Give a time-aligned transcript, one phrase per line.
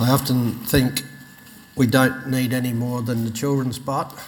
[0.00, 1.02] I often think
[1.76, 4.18] we don't need any more than the children's spot.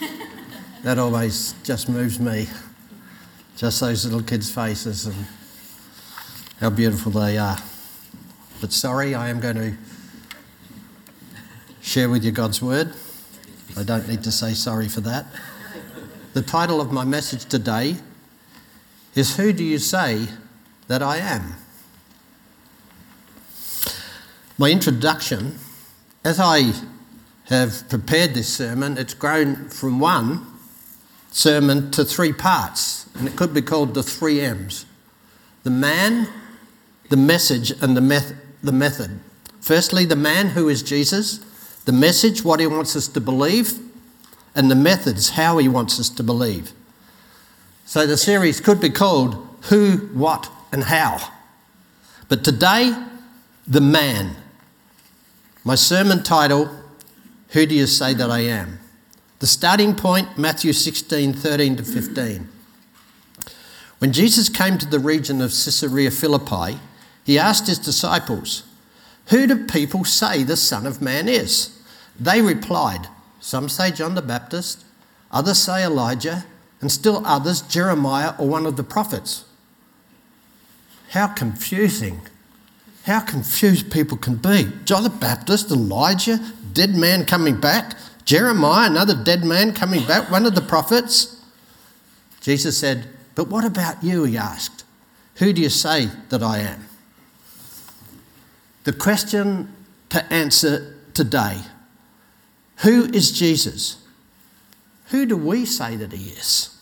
[0.84, 2.46] that always just moves me.
[3.56, 5.26] Just those little kids' faces and
[6.60, 7.58] how beautiful they are.
[8.60, 9.74] But sorry, I am going to
[11.80, 12.94] share with you God's word.
[13.76, 15.26] I don't need to say sorry for that.
[16.34, 17.96] The title of my message today
[19.16, 20.28] is Who Do You Say
[20.86, 21.54] That I Am?
[24.62, 25.58] My introduction,
[26.22, 26.72] as I
[27.46, 30.46] have prepared this sermon, it's grown from one
[31.32, 34.86] sermon to three parts, and it could be called the three M's
[35.64, 36.28] the man,
[37.08, 39.18] the message, and the, meth- the method.
[39.60, 41.38] Firstly, the man who is Jesus,
[41.84, 43.80] the message, what he wants us to believe,
[44.54, 46.70] and the methods, how he wants us to believe.
[47.84, 51.18] So the series could be called Who, What, and How.
[52.28, 52.94] But today,
[53.66, 54.36] the man.
[55.64, 56.68] My sermon title,
[57.50, 58.80] Who Do You Say That I Am?
[59.38, 62.48] The starting point, Matthew 16, 13 to 15.
[64.00, 66.80] When Jesus came to the region of Caesarea Philippi,
[67.22, 68.64] he asked his disciples,
[69.28, 71.80] Who do people say the Son of Man is?
[72.18, 73.06] They replied,
[73.38, 74.84] Some say John the Baptist,
[75.30, 76.44] others say Elijah,
[76.80, 79.44] and still others Jeremiah or one of the prophets.
[81.10, 82.22] How confusing.
[83.04, 84.70] How confused people can be.
[84.84, 86.38] John the Baptist, Elijah,
[86.72, 91.44] dead man coming back, Jeremiah, another dead man coming back, one of the prophets.
[92.40, 94.24] Jesus said, But what about you?
[94.24, 94.84] He asked.
[95.36, 96.86] Who do you say that I am?
[98.84, 99.74] The question
[100.10, 101.62] to answer today
[102.78, 103.96] Who is Jesus?
[105.06, 106.76] Who do we say that he is?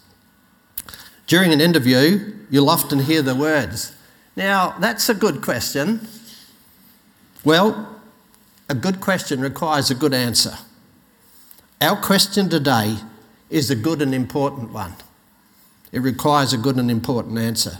[1.26, 3.94] During an interview, you'll often hear the words,
[4.36, 6.06] Now, that's a good question.
[7.44, 8.00] Well,
[8.68, 10.56] a good question requires a good answer.
[11.80, 12.98] Our question today
[13.48, 14.94] is a good and important one.
[15.92, 17.78] It requires a good and important answer.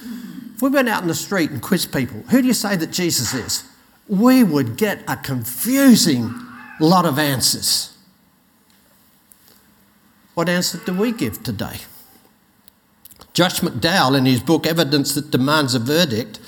[0.00, 2.92] If we went out in the street and quizzed people, who do you say that
[2.92, 3.64] Jesus is?
[4.08, 6.32] We would get a confusing
[6.78, 7.96] lot of answers.
[10.34, 11.78] What answer do we give today?
[13.34, 16.38] Josh McDowell, in his book Evidence That Demands a Verdict,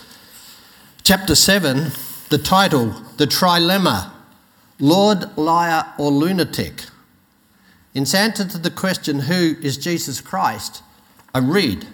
[1.02, 1.92] chapter 7,
[2.28, 4.10] the title, The Trilemma
[4.78, 6.84] Lord, Liar, or Lunatic.
[7.94, 10.82] In answer to the question, Who is Jesus Christ?
[11.34, 11.86] I read,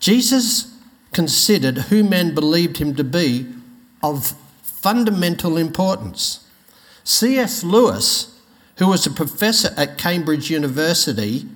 [0.00, 0.74] Jesus
[1.12, 3.46] considered who men believed him to be
[4.02, 6.46] of fundamental importance.
[7.04, 7.62] C.S.
[7.62, 8.34] Lewis,
[8.78, 11.46] who was a professor at Cambridge University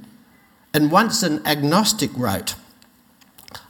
[0.73, 2.55] and once an agnostic, wrote,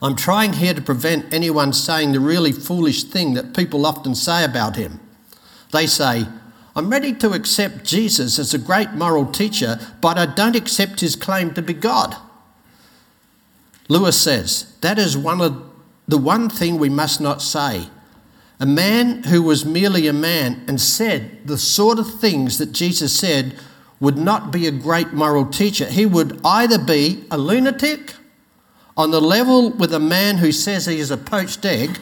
[0.03, 4.45] I'm trying here to prevent anyone saying the really foolish thing that people often say
[4.45, 5.01] about him.
[5.73, 6.27] They say,
[6.77, 11.17] I'm ready to accept Jesus as a great moral teacher, but I don't accept his
[11.17, 12.17] claim to be God.
[13.89, 15.65] Lewis says, that is one of
[16.07, 17.89] the one thing we must not say.
[18.59, 23.19] A man who was merely a man and said the sort of things that Jesus
[23.19, 23.57] said
[24.01, 25.85] would not be a great moral teacher.
[25.85, 28.15] He would either be a lunatic
[28.97, 31.99] on the level with a man who says he is a poached egg,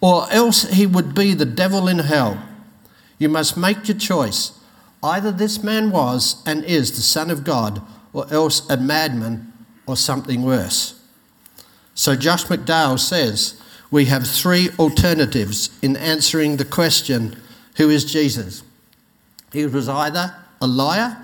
[0.00, 2.42] or else he would be the devil in hell.
[3.18, 4.58] You must make your choice.
[5.02, 7.82] Either this man was and is the Son of God,
[8.12, 9.52] or else a madman
[9.86, 11.00] or something worse.
[11.94, 13.60] So Josh McDowell says
[13.90, 17.36] we have three alternatives in answering the question
[17.76, 18.62] who is Jesus?
[19.52, 21.18] He was either a liar,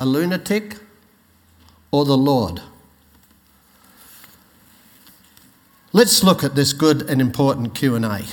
[0.00, 0.76] a lunatic,
[1.92, 2.60] or the Lord.
[5.92, 8.24] Let's look at this good and important Q&A.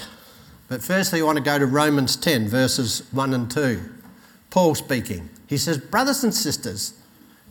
[0.67, 3.79] But firstly, I want to go to Romans 10 verses 1 and 2.
[4.50, 5.29] Paul speaking.
[5.45, 6.94] He says, "Brothers and sisters,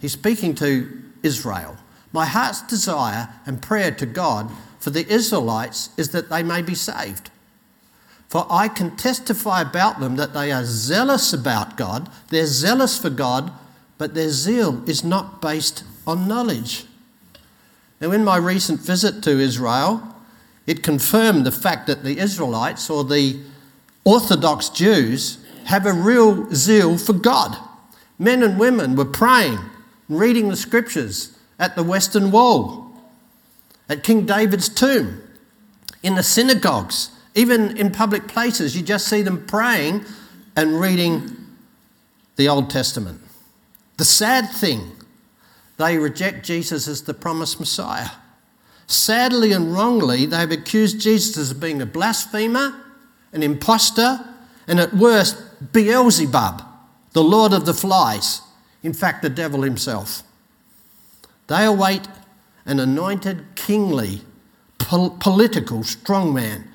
[0.01, 1.77] he's speaking to Israel.
[2.13, 4.51] My heart's desire and prayer to God
[4.81, 7.30] for the Israelites is that they may be saved.
[8.31, 13.11] For I can testify about them that they are zealous about God, they're zealous for
[13.11, 13.51] God,
[13.99, 16.85] but their zeal is not based on knowledge.
[18.01, 20.15] Now, in my recent visit to Israel,
[20.65, 23.41] it confirmed the fact that the Israelites or the
[24.05, 27.57] Orthodox Jews have a real zeal for God.
[28.17, 29.59] Men and women were praying,
[30.09, 32.93] reading the scriptures at the Western Wall,
[33.89, 35.21] at King David's tomb,
[36.05, 38.77] in the synagogues, even in public places.
[38.77, 40.05] You just see them praying
[40.57, 41.37] and reading
[42.37, 43.21] the Old Testament.
[43.97, 44.93] The sad thing
[45.77, 48.11] they reject Jesus as the promised Messiah.
[48.87, 52.75] Sadly and wrongly, they've accused Jesus of being a blasphemer
[53.33, 54.21] an impostor,
[54.67, 55.37] and at worst,
[55.73, 56.63] Beelzebub,
[57.13, 58.43] the Lord of the Flies,
[58.83, 60.23] in fact, the devil himself.
[61.47, 62.09] They await
[62.67, 64.23] an anointed, kingly,
[64.79, 66.67] pol- political strongman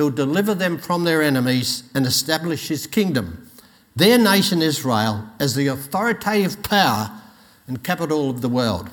[0.00, 3.50] who'll deliver them from their enemies and establish his kingdom,
[3.94, 7.10] their nation Israel, as the authoritative power
[7.66, 8.88] and capital of the world.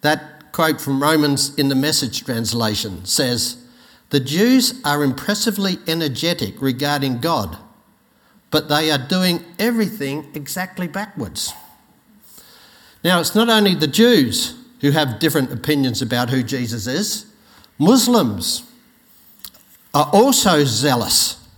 [0.00, 3.62] That quote from Romans in the message translation says,
[4.08, 7.58] The Jews are impressively energetic regarding God,
[8.50, 11.52] but they are doing everything exactly backwards.
[13.04, 17.26] Now, it's not only the Jews who have different opinions about who Jesus is,
[17.78, 18.67] Muslims
[19.94, 21.48] are also zealous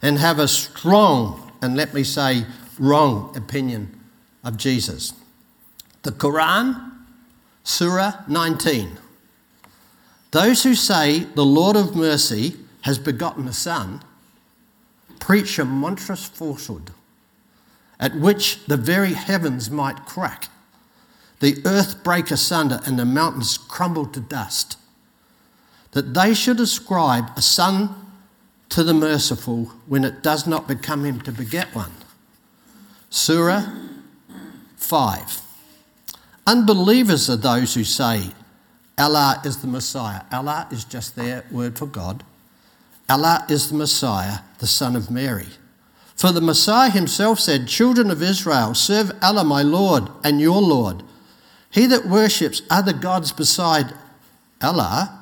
[0.00, 2.44] and have a strong, and let me say,
[2.78, 4.00] wrong opinion
[4.42, 5.14] of Jesus.
[6.02, 6.92] The Quran,
[7.62, 8.98] Surah 19.
[10.32, 14.02] Those who say the Lord of mercy has begotten a son
[15.20, 16.90] preach a monstrous falsehood
[18.00, 20.48] at which the very heavens might crack,
[21.38, 24.76] the earth break asunder, and the mountains crumble to dust
[25.92, 27.94] that they should ascribe a son
[28.70, 31.92] to the merciful when it does not become him to beget one.
[33.10, 33.70] Surah
[34.76, 35.40] 5.
[36.46, 38.30] Unbelievers are those who say,
[38.98, 40.22] Allah is the Messiah.
[40.32, 42.24] Allah is just their word for God.
[43.08, 45.48] Allah is the Messiah, the Son of Mary.
[46.14, 51.02] For the Messiah himself said, Children of Israel, serve Allah my Lord and your Lord.
[51.70, 53.92] He that worships other gods beside
[54.62, 55.21] Allah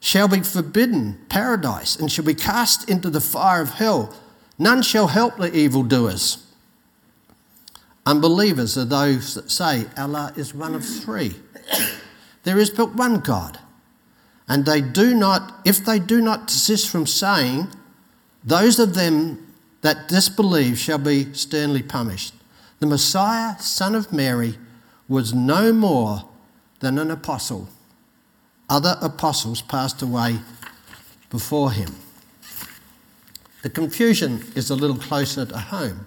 [0.00, 4.14] shall be forbidden paradise and shall be cast into the fire of hell.
[4.58, 6.46] None shall help the evildoers.
[8.06, 11.34] Unbelievers are those that say Allah is one of three.
[12.42, 13.58] There is but one God.
[14.48, 17.68] And they do not, if they do not desist from saying,
[18.42, 19.52] those of them
[19.82, 22.32] that disbelieve shall be sternly punished.
[22.78, 24.56] The Messiah, son of Mary,
[25.06, 26.30] was no more
[26.78, 27.68] than an apostle
[28.70, 30.38] other apostles passed away
[31.28, 31.96] before him.
[33.62, 36.06] The confusion is a little closer to home.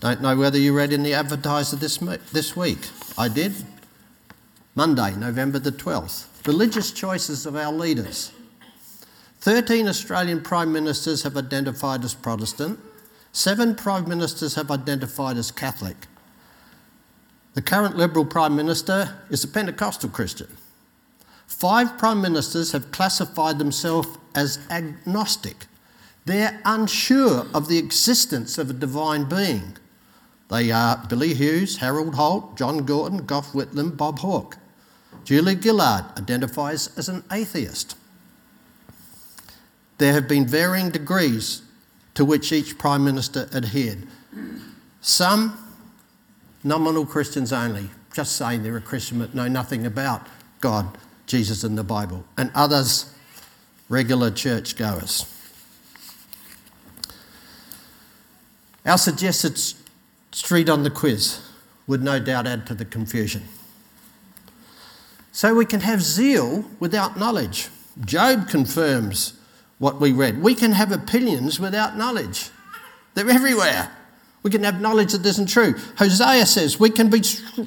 [0.00, 1.96] Don't know whether you read in the advertiser this,
[2.32, 2.78] this week.
[3.18, 3.54] I did.
[4.74, 6.26] Monday, November the 12th.
[6.46, 8.30] Religious choices of our leaders.
[9.40, 12.78] 13 Australian Prime Ministers have identified as Protestant,
[13.32, 15.96] seven Prime Ministers have identified as Catholic.
[17.54, 20.48] The current Liberal Prime Minister is a Pentecostal Christian.
[21.46, 25.66] Five prime ministers have classified themselves as agnostic.
[26.24, 29.76] They're unsure of the existence of a divine being.
[30.50, 34.58] They are Billy Hughes, Harold Holt, John Gorton, Gough Whitlam, Bob Hawke.
[35.24, 37.96] Julie Gillard identifies as an atheist.
[39.98, 41.62] There have been varying degrees
[42.14, 44.06] to which each Prime Minister adhered.
[45.00, 45.58] Some
[46.62, 50.26] nominal Christians only, just saying they're a Christian but know nothing about
[50.60, 53.12] God Jesus in the Bible, and others
[53.88, 55.32] regular churchgoers.
[58.84, 59.60] Our suggested
[60.30, 61.40] street on the quiz
[61.86, 63.42] would no doubt add to the confusion.
[65.32, 67.68] So we can have zeal without knowledge.
[68.04, 69.34] Job confirms
[69.78, 70.40] what we read.
[70.40, 72.50] We can have opinions without knowledge,
[73.14, 73.90] they're everywhere.
[74.46, 75.74] We can have knowledge that isn't true.
[75.98, 77.18] Hosea says we can be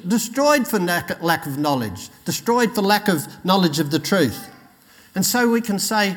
[0.08, 4.48] destroyed for lack of knowledge, destroyed for lack of knowledge of the truth.
[5.14, 6.16] And so we can say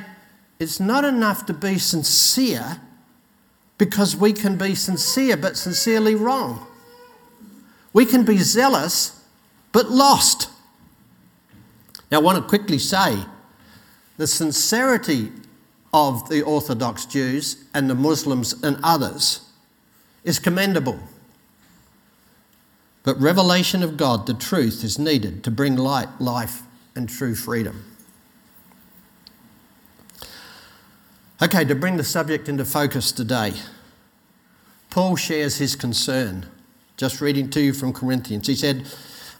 [0.60, 2.79] it's not enough to be sincere
[3.77, 6.65] because we can be sincere but sincerely wrong.
[7.91, 9.22] We can be zealous
[9.74, 10.48] but lost.
[12.10, 13.17] Now, I want to quickly say
[14.15, 15.29] the sincerity
[15.93, 19.50] of the Orthodox Jews and the Muslims and others
[20.24, 21.00] is commendable.
[23.03, 26.62] But revelation of God, the truth, is needed to bring light, life,
[26.96, 27.86] and true freedom.
[31.42, 33.53] Okay, to bring the subject into focus today,
[34.89, 36.46] Paul shares his concern.
[36.96, 38.86] Just reading to you from Corinthians, he said,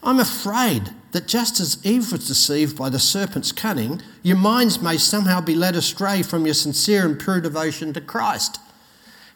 [0.04, 4.98] I'm afraid that just as Eve was deceived by the serpent's cunning, your minds may
[4.98, 8.60] somehow be led astray from your sincere and pure devotion to Christ.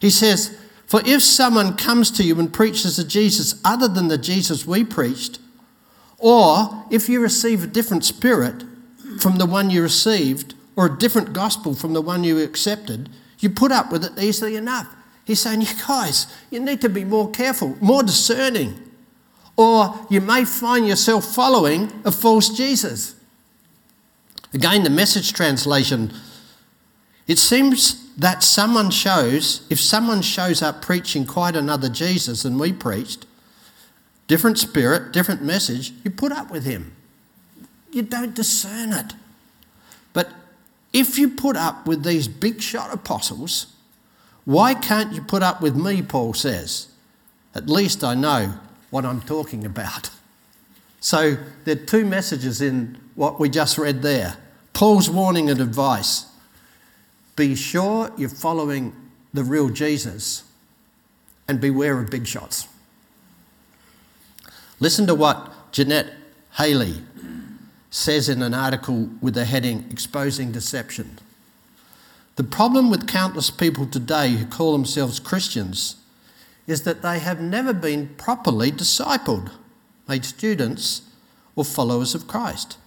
[0.01, 4.17] He says, for if someone comes to you and preaches a Jesus other than the
[4.17, 5.39] Jesus we preached,
[6.17, 8.63] or if you receive a different spirit
[9.20, 13.50] from the one you received, or a different gospel from the one you accepted, you
[13.50, 14.88] put up with it easily enough.
[15.25, 18.82] He's saying, you guys, you need to be more careful, more discerning,
[19.58, 23.15] or you may find yourself following a false Jesus.
[24.53, 26.13] Again, the message translation
[27.27, 32.74] It seems that someone shows, if someone shows up preaching quite another Jesus than we
[32.74, 33.27] preached,
[34.25, 36.95] different spirit, different message, you put up with him.
[37.91, 39.13] You don't discern it.
[40.13, 40.29] But
[40.91, 43.67] if you put up with these big shot apostles,
[44.45, 46.88] why can't you put up with me, Paul says?
[47.53, 48.55] At least I know
[48.89, 50.09] what I'm talking about.
[51.00, 54.36] So there are two messages in what we just read there
[54.74, 56.25] Paul's warning and advice.
[57.38, 58.94] Be sure you're following
[59.32, 60.44] the real Jesus
[61.48, 62.67] and beware of big shots.
[64.79, 66.13] Listen to what Jeanette
[66.58, 67.03] Haley
[67.91, 71.20] says in an article with the heading Exposing Deception.
[72.38, 75.98] The problem with countless people today who call themselves Christians
[76.65, 79.51] is that they have never been properly discipled,
[80.08, 81.03] made students
[81.56, 82.77] or followers of Christ.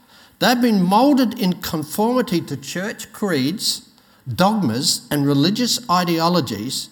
[0.40, 3.89] They've been moulded in conformity to church creeds,
[4.36, 6.88] dogmas, and religious ideologies,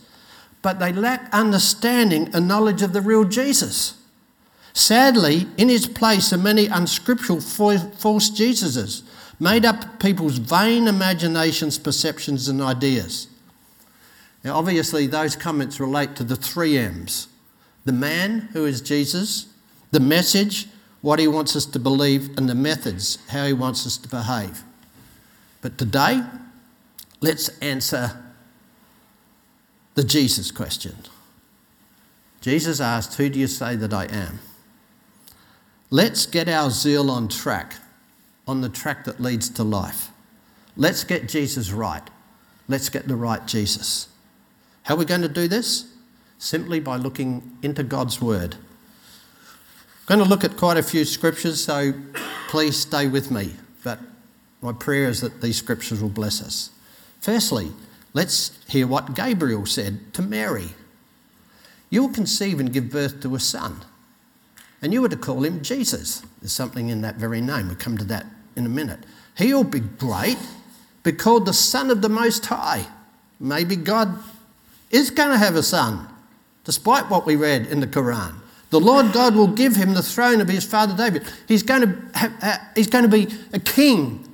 [0.63, 3.95] but they lack understanding and knowledge of the real Jesus.
[4.73, 9.03] Sadly, in his place are many unscriptural false Jesuses,
[9.41, 13.29] made up people's vain imaginations, perceptions, and ideas.
[14.45, 17.29] Now, obviously, those comments relate to the three M's
[17.85, 19.47] the man who is Jesus,
[19.93, 20.67] the message,
[21.01, 24.63] what he wants us to believe, and the methods, how he wants us to behave.
[25.63, 26.23] But today,
[27.21, 28.23] let's answer
[29.95, 30.97] the Jesus question.
[32.41, 34.39] Jesus asked, Who do you say that I am?
[35.91, 37.75] Let's get our zeal on track,
[38.47, 40.11] on the track that leads to life.
[40.77, 42.03] Let's get Jesus right.
[42.69, 44.09] Let's get the right Jesus.
[44.85, 45.93] How are we going to do this?
[46.39, 48.55] Simply by looking into God's Word.
[50.09, 51.93] I'm going to look at quite a few scriptures, so
[52.49, 53.55] please stay with me.
[53.83, 53.99] But
[54.63, 56.71] my prayer is that these scriptures will bless us.
[57.21, 57.73] Firstly,
[58.13, 60.71] let's hear what Gabriel said to Mary
[61.91, 63.83] You will conceive and give birth to a son
[64.81, 66.23] and you are to call him Jesus.
[66.41, 67.69] There's something in that very name.
[67.69, 69.01] We'll come to that in a minute.
[69.37, 70.39] He'll be great,
[71.03, 72.87] be called the Son of the Most High.
[73.41, 74.19] Maybe God
[74.91, 76.09] is going to have a son,
[76.65, 78.35] despite what we read in the Quran.
[78.71, 81.25] The Lord God will give him the throne of his father David.
[81.47, 84.28] He's going to, have, uh, he's going to be a king,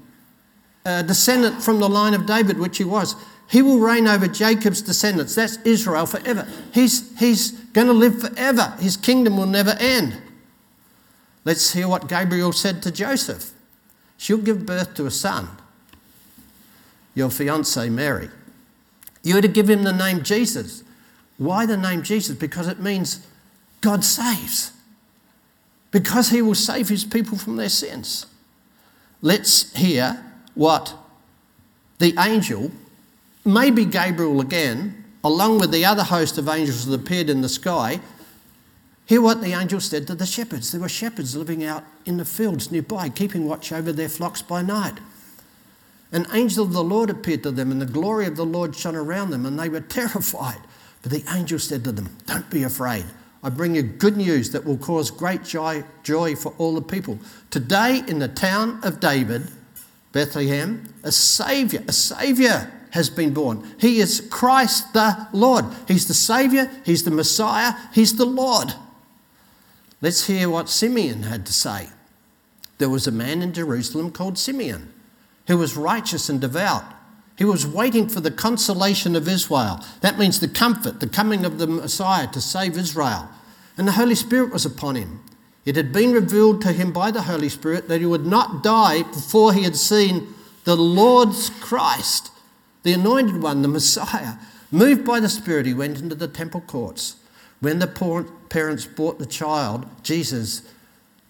[0.84, 3.16] a descendant from the line of David, which he was.
[3.48, 5.34] He will reign over Jacob's descendants.
[5.34, 6.46] That's Israel forever.
[6.72, 8.74] He's, he's going to live forever.
[8.80, 10.20] His kingdom will never end.
[11.44, 13.50] Let's hear what Gabriel said to Joseph.
[14.16, 15.48] She'll give birth to a son,
[17.14, 18.30] your fiancee Mary.
[19.22, 20.84] You are to give him the name Jesus.
[21.36, 22.36] Why the name Jesus?
[22.36, 23.26] Because it means
[23.80, 24.72] God saves.
[25.90, 28.26] Because he will save his people from their sins.
[29.20, 30.94] Let's hear what
[31.98, 32.70] the angel,
[33.44, 38.00] maybe Gabriel again, along with the other host of angels that appeared in the sky,
[39.06, 40.72] Hear what the angel said to the shepherds.
[40.72, 44.62] There were shepherds living out in the fields nearby, keeping watch over their flocks by
[44.62, 44.98] night.
[46.10, 48.96] An angel of the Lord appeared to them, and the glory of the Lord shone
[48.96, 50.60] around them, and they were terrified.
[51.02, 53.04] But the angel said to them, Don't be afraid.
[53.42, 57.18] I bring you good news that will cause great joy, joy for all the people.
[57.50, 59.48] Today, in the town of David,
[60.14, 63.68] Bethlehem, a Saviour, a Saviour has been born.
[63.78, 65.64] He is Christ the Lord.
[65.88, 68.72] He's the Saviour, He's the Messiah, He's the Lord.
[70.00, 71.88] Let's hear what Simeon had to say.
[72.78, 74.92] There was a man in Jerusalem called Simeon
[75.48, 76.84] who was righteous and devout.
[77.36, 79.84] He was waiting for the consolation of Israel.
[80.00, 83.28] That means the comfort, the coming of the Messiah to save Israel.
[83.76, 85.23] And the Holy Spirit was upon him.
[85.64, 89.02] It had been revealed to him by the Holy Spirit that he would not die
[89.02, 92.30] before he had seen the Lord's Christ,
[92.82, 94.34] the anointed one, the Messiah.
[94.70, 97.16] Moved by the Spirit, he went into the temple courts.
[97.60, 100.62] When the parents brought the child, Jesus,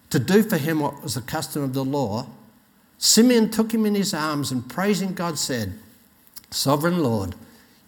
[0.09, 2.27] to do for him what was the custom of the law,
[2.97, 5.73] Simeon took him in his arms and praising God said,
[6.49, 7.35] Sovereign Lord,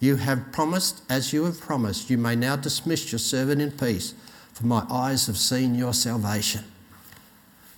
[0.00, 2.10] you have promised as you have promised.
[2.10, 4.14] You may now dismiss your servant in peace,
[4.58, 6.64] for my eyes have seen your salvation.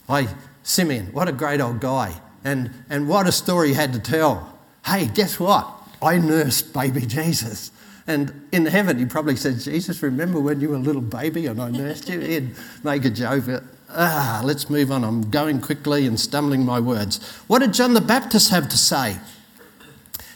[0.09, 0.29] Hey,
[0.63, 2.19] Simeon, what a great old guy.
[2.43, 4.59] And, and what a story he had to tell.
[4.87, 5.71] Hey, guess what?
[6.01, 7.71] I nursed baby Jesus.
[8.07, 11.61] And in heaven, he probably said, Jesus, remember when you were a little baby and
[11.61, 12.19] I nursed you?
[12.19, 13.63] He'd make a joke.
[13.91, 15.05] Ah, let's move on.
[15.05, 17.23] I'm going quickly and stumbling my words.
[17.47, 19.19] What did John the Baptist have to say?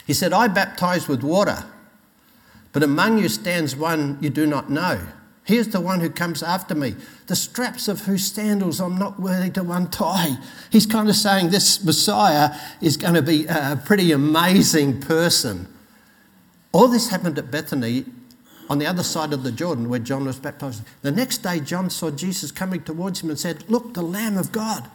[0.05, 1.65] He said, I baptize with water,
[2.71, 5.01] but among you stands one you do not know.
[5.45, 6.95] Here's the one who comes after me,
[7.27, 10.37] the straps of whose sandals I'm not worthy to untie.
[10.71, 15.67] He's kind of saying this Messiah is going to be a pretty amazing person
[16.75, 18.03] All this happened at Bethany
[18.69, 20.83] on the other side of the Jordan where John was baptized.
[21.03, 24.51] The next day, John saw Jesus coming towards him and said, Look, the Lamb of
[24.51, 24.89] God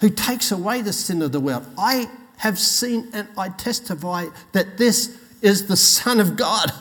[0.00, 1.66] who takes away the sin of the world.
[1.76, 6.72] I have seen and I testify that this is the Son of God.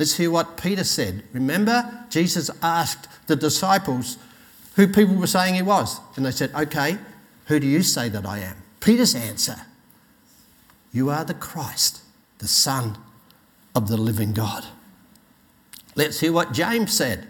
[0.00, 1.24] Let's hear what Peter said.
[1.34, 4.16] Remember, Jesus asked the disciples
[4.74, 6.00] who people were saying he was.
[6.16, 6.96] And they said, Okay,
[7.48, 8.56] who do you say that I am?
[8.80, 9.56] Peter's answer
[10.90, 12.00] You are the Christ,
[12.38, 12.96] the Son
[13.74, 14.64] of the living God.
[15.96, 17.28] Let's hear what James said.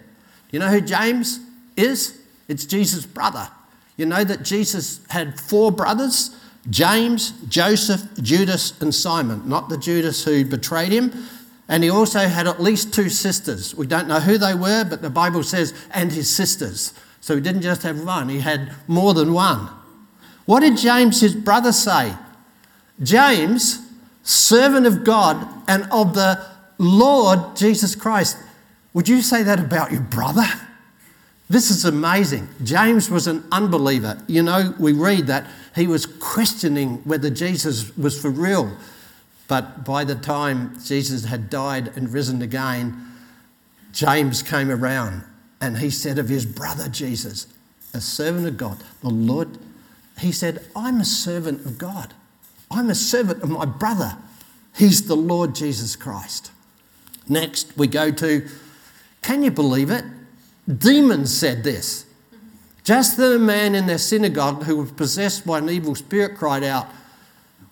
[0.52, 1.40] You know who James
[1.76, 2.22] is?
[2.46, 3.48] It's Jesus' brother.
[3.96, 6.36] You know that Jesus had four brothers
[6.68, 11.10] James, Joseph, Judas, and Simon, not the Judas who betrayed him.
[11.70, 13.76] And he also had at least two sisters.
[13.76, 16.92] We don't know who they were, but the Bible says, and his sisters.
[17.20, 19.68] So he didn't just have one, he had more than one.
[20.46, 22.14] What did James, his brother, say?
[23.00, 23.86] James,
[24.24, 26.44] servant of God and of the
[26.78, 28.36] Lord Jesus Christ.
[28.92, 30.48] Would you say that about your brother?
[31.48, 32.48] This is amazing.
[32.64, 34.20] James was an unbeliever.
[34.26, 35.46] You know, we read that
[35.76, 38.76] he was questioning whether Jesus was for real.
[39.50, 43.04] But by the time Jesus had died and risen again,
[43.92, 45.24] James came around
[45.60, 47.48] and he said of his brother Jesus,
[47.92, 49.58] a servant of God, the Lord,
[50.20, 52.14] he said, I'm a servant of God.
[52.70, 54.16] I'm a servant of my brother.
[54.76, 56.52] He's the Lord Jesus Christ.
[57.28, 58.48] Next, we go to
[59.20, 60.04] can you believe it?
[60.78, 62.06] Demons said this.
[62.84, 66.62] Just then, a man in their synagogue who was possessed by an evil spirit cried
[66.62, 66.86] out,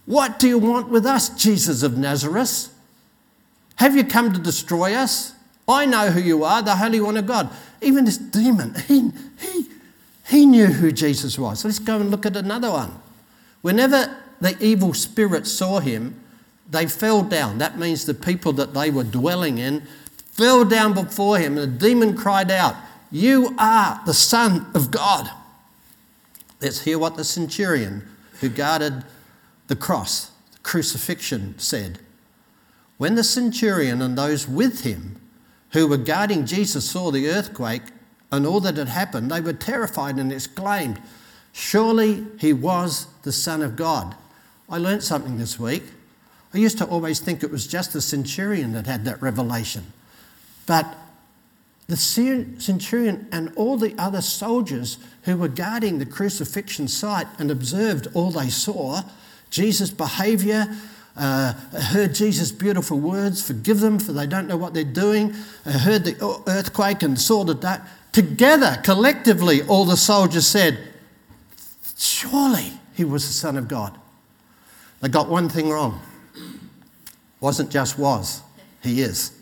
[0.08, 2.74] What do you want with us, Jesus of Nazareth?
[3.76, 5.34] Have you come to destroy us?
[5.68, 7.50] I know who you are, the Holy One of God.
[7.82, 9.66] Even this demon, he, he,
[10.26, 11.62] he knew who Jesus was.
[11.62, 12.98] Let's go and look at another one.
[13.60, 16.18] Whenever the evil spirit saw him,
[16.70, 17.58] they fell down.
[17.58, 19.82] That means the people that they were dwelling in
[20.32, 22.76] fell down before him, and the demon cried out,
[23.10, 25.28] You are the Son of God.
[26.62, 28.08] Let's hear what the centurion
[28.40, 29.04] who guarded
[29.68, 32.00] the cross, the crucifixion, said.
[32.96, 35.20] When the centurion and those with him
[35.70, 37.82] who were guarding Jesus saw the earthquake
[38.32, 41.00] and all that had happened, they were terrified and exclaimed,
[41.52, 44.14] Surely he was the Son of God.
[44.68, 45.84] I learnt something this week.
[46.52, 49.92] I used to always think it was just the centurion that had that revelation.
[50.66, 50.86] But
[51.86, 58.08] the centurion and all the other soldiers who were guarding the crucifixion site and observed
[58.12, 59.02] all they saw
[59.50, 60.66] Jesus' behaviour,
[61.16, 65.34] uh, heard Jesus' beautiful words, forgive them for they don't know what they're doing,
[65.66, 67.82] uh, heard the earthquake and saw the dark.
[68.12, 70.78] Together, collectively, all the soldiers said,
[71.96, 73.98] Surely he was the Son of God.
[75.00, 76.00] They got one thing wrong.
[77.40, 78.42] Wasn't just was,
[78.82, 79.32] he is.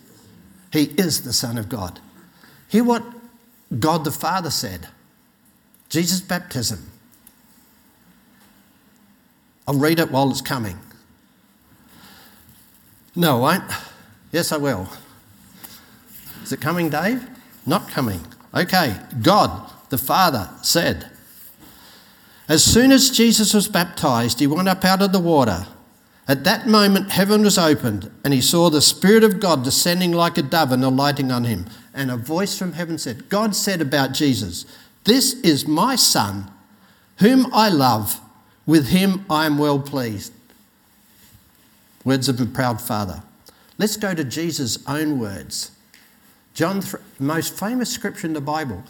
[0.71, 1.99] He is the Son of God.
[2.67, 3.03] Hear what
[3.79, 4.87] God the Father said
[5.89, 6.91] Jesus' baptism.
[9.67, 10.79] I'll read it while it's coming.
[13.15, 13.71] No, I won't.
[14.31, 14.87] Yes, I will.
[16.43, 17.27] Is it coming, Dave?
[17.65, 18.21] Not coming.
[18.53, 18.95] Okay.
[19.21, 21.09] God the Father said,
[22.47, 25.67] As soon as Jesus was baptized, he went up out of the water.
[26.27, 30.37] At that moment, heaven was opened, and he saw the Spirit of God descending like
[30.37, 31.65] a dove and alighting on him.
[31.93, 34.65] And a voice from heaven said, God said about Jesus,
[35.05, 36.51] This is my Son,
[37.19, 38.19] whom I love.
[38.67, 40.33] With him I am well pleased.
[42.03, 43.23] Words of a proud father.
[43.79, 45.71] Let's go to Jesus' own words.
[46.53, 46.83] John,
[47.19, 48.83] most famous scripture in the Bible.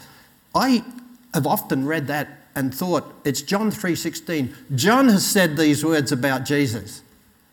[0.54, 0.84] I
[1.32, 4.54] have often read that and thought it's John 3:16.
[4.74, 7.02] John has said these words about Jesus.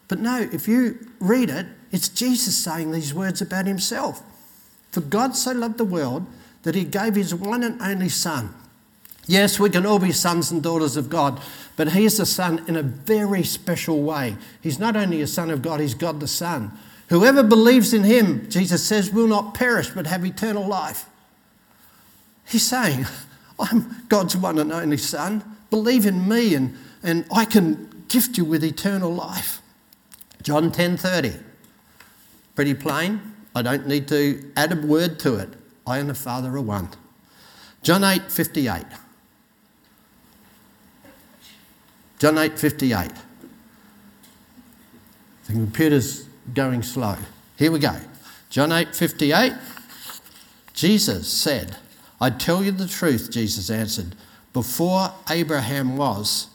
[0.07, 4.23] But no, if you read it, it's Jesus saying these words about himself.
[4.91, 6.25] For God so loved the world
[6.63, 8.53] that he gave his one and only Son.
[9.27, 11.41] Yes, we can all be sons and daughters of God,
[11.75, 14.38] but he is the Son in a very special way.
[14.61, 16.71] He's not only a Son of God, he's God the Son.
[17.09, 21.05] Whoever believes in him, Jesus says, will not perish but have eternal life.
[22.45, 23.05] He's saying,
[23.59, 25.43] I'm God's one and only Son.
[25.69, 29.61] Believe in me, and, and I can gift you with eternal life.
[30.41, 31.41] John 10:30.
[32.53, 33.19] Pretty plain.
[33.55, 35.49] I don't need to add a word to it.
[35.88, 36.89] I and the Father are one.
[37.81, 38.85] John 8:58.
[42.19, 43.12] John 8:58.
[45.47, 47.17] The computer's going slow.
[47.58, 47.95] Here we go.
[48.49, 49.58] John 8:58.
[50.73, 51.78] Jesus said,
[52.19, 54.15] I tell you the truth, Jesus answered.
[54.54, 56.47] Before Abraham was,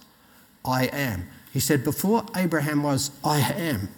[0.64, 1.28] I am.
[1.52, 3.88] He said, Before Abraham was, I am.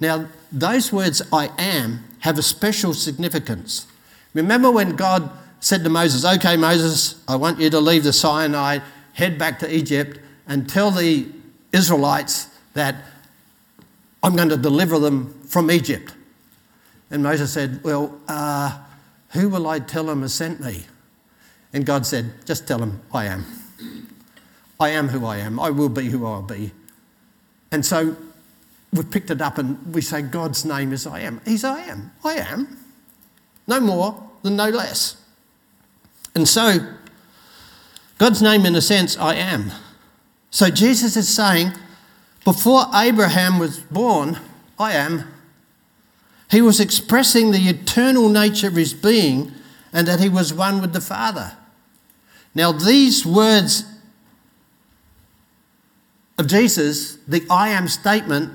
[0.00, 3.86] Now, those words, I am, have a special significance.
[4.32, 8.80] Remember when God said to Moses, Okay, Moses, I want you to leave the Sinai,
[9.14, 11.26] head back to Egypt, and tell the
[11.72, 12.96] Israelites that
[14.22, 16.14] I'm going to deliver them from Egypt.
[17.10, 18.78] And Moses said, Well, uh,
[19.30, 20.84] who will I tell them has sent me?
[21.72, 23.44] And God said, Just tell them, I am.
[24.80, 25.60] I am who I am.
[25.60, 26.72] I will be who I'll be.
[27.70, 28.16] And so
[28.92, 31.40] we've picked it up and we say, God's name is I am.
[31.44, 32.12] He's I am.
[32.24, 32.78] I am.
[33.66, 35.16] No more than no less.
[36.34, 36.78] And so,
[38.18, 39.70] God's name, in a sense, I am.
[40.54, 41.72] So Jesus is saying,
[42.44, 44.38] before Abraham was born,
[44.78, 45.24] I am.
[46.48, 49.50] He was expressing the eternal nature of his being
[49.92, 51.56] and that he was one with the Father.
[52.54, 53.82] Now, these words
[56.38, 58.52] of Jesus, the I am statement,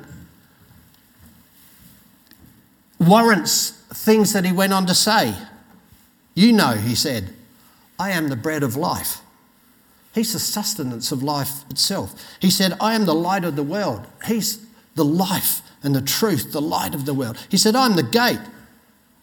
[2.98, 5.36] warrants things that he went on to say.
[6.34, 7.34] You know, he said,
[8.00, 9.20] I am the bread of life.
[10.20, 12.14] He's the sustenance of life itself.
[12.42, 14.06] He said, I am the light of the world.
[14.26, 17.38] He's the life and the truth, the light of the world.
[17.48, 18.42] He said, I'm the gate.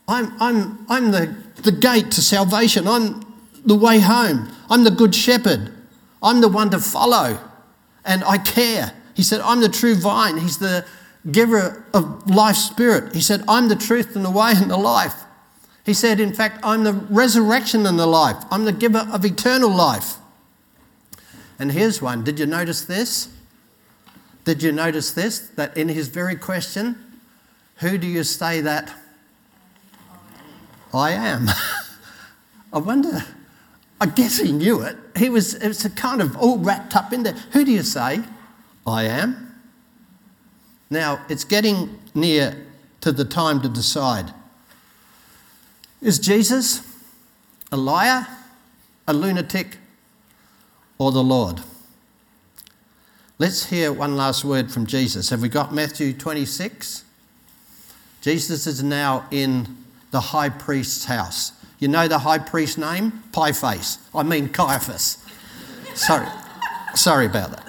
[0.09, 2.89] I'm, I'm, I'm the, the gate to salvation.
[2.89, 3.27] I'm
[3.67, 4.49] the way home.
[4.71, 5.71] I'm the good shepherd.
[6.23, 7.41] I'm the one to follow.
[8.07, 8.95] And I care.
[9.13, 10.39] He said, I'm the true vine.
[10.39, 10.87] He's the
[11.31, 13.15] giver of life spirit.
[13.15, 15.25] He said, I'm the truth and the way and the life.
[15.85, 18.43] He said, in fact, I'm the resurrection and the life.
[18.51, 20.17] I'm the giver of eternal life.
[21.59, 22.23] And here's one.
[22.23, 23.29] Did you notice this?
[24.45, 25.39] Did you notice this?
[25.57, 26.97] That in his very question,
[27.77, 28.93] who do you say that
[30.93, 31.49] I am?
[32.73, 33.25] I wonder,
[34.01, 34.97] I guess he knew it.
[35.17, 37.35] He was, it was kind of all wrapped up in there.
[37.53, 38.21] Who do you say
[38.87, 39.55] I am?
[40.91, 42.67] Now, it's getting near
[43.01, 44.33] to the time to decide.
[46.01, 46.83] Is Jesus
[47.73, 48.27] a liar,
[49.09, 49.79] a lunatic,
[50.99, 51.61] or the Lord?
[53.39, 55.31] Let's hear one last word from Jesus.
[55.31, 57.05] Have we got Matthew 26?
[58.23, 59.77] Jesus is now in
[60.11, 61.53] the high priest's house.
[61.79, 63.23] You know the high priest's name?
[63.33, 63.53] Pie.
[64.15, 65.19] I mean Caiaphas.
[65.95, 66.27] Sorry.
[66.95, 67.67] Sorry about that.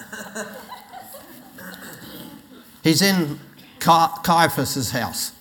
[2.84, 3.40] He's in
[3.80, 5.34] Caiaphas' house.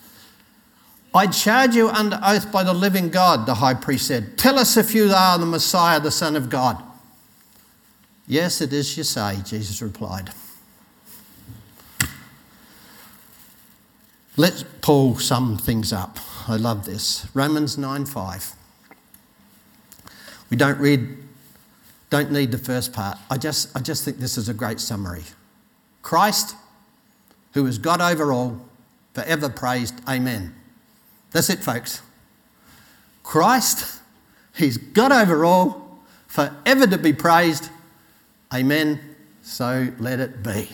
[1.14, 4.36] I charge you under oath by the living God, the high priest said.
[4.36, 6.82] Tell us if you are the Messiah, the Son of God.
[8.26, 10.30] Yes, it is you say, Jesus replied.
[14.36, 16.18] Let's pull some things up.
[16.48, 17.26] I love this.
[17.34, 18.52] Romans 9 5.
[20.50, 21.16] We don't read,
[22.10, 23.18] don't need the first part.
[23.30, 25.24] I just, I just think this is a great summary.
[26.02, 26.54] Christ,
[27.54, 28.60] who is God over all,
[29.14, 30.00] forever praised.
[30.08, 30.54] Amen.
[31.32, 32.02] That's it, folks.
[33.22, 34.00] Christ,
[34.54, 37.70] He's God over all, forever to be praised.
[38.54, 39.00] Amen.
[39.42, 40.68] So let it be.